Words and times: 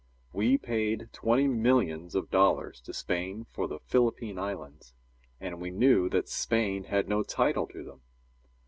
We 0.33 0.57
paid 0.57 1.09
twenty 1.13 1.47
millions 1.47 2.15
of 2.15 2.31
dollars 2.31 2.81
to 2.85 2.91
Spain 2.91 3.45
for 3.51 3.67
the 3.67 3.77
Philippine 3.81 4.39
Islands, 4.39 4.95
and 5.39 5.61
we 5.61 5.69
knew 5.69 6.09
that 6.09 6.27
Spain 6.27 6.85
had 6.85 7.07
no 7.07 7.21
title 7.21 7.67
to 7.67 7.83
them. 7.83 8.01